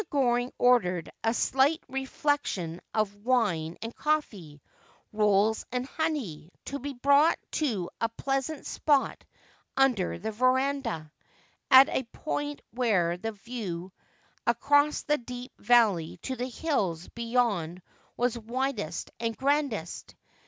[0.09, 4.59] Goring ordered a slight refection of wine and coffee,
[5.13, 9.23] rolls and honey, to be brought to a pleasant spot
[9.77, 11.11] under the verandah,
[11.69, 13.91] at a point where the view
[14.47, 17.83] across the deep valley to the hills beyond
[18.17, 20.15] was widest and grandest.